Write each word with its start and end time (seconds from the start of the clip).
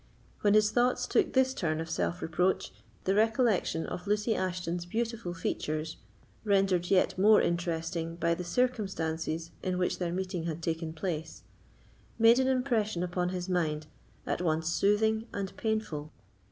When 0.39 0.55
his 0.55 0.71
thoughts 0.71 1.05
took 1.05 1.33
this 1.33 1.53
turn 1.53 1.79
of 1.79 1.87
self 1.87 2.23
reproach, 2.23 2.73
the 3.03 3.13
recollection 3.13 3.85
of 3.85 4.07
Lucy 4.07 4.35
Ashton's 4.35 4.83
beautiful 4.87 5.35
features, 5.35 5.97
rendered 6.43 6.89
yet 6.89 7.19
more 7.19 7.39
interesting 7.39 8.15
by 8.15 8.33
the 8.33 8.43
circumstances 8.43 9.51
in 9.61 9.77
which 9.77 9.99
their 9.99 10.11
meeting 10.11 10.45
had 10.45 10.63
taken 10.63 10.91
place, 10.91 11.43
made 12.17 12.39
an 12.39 12.47
impression 12.47 13.03
upon 13.03 13.29
his 13.29 13.47
mind 13.47 13.85
at 14.25 14.41
once 14.41 14.69
soothing 14.69 15.27
and 15.33 15.55
painful. 15.55 16.11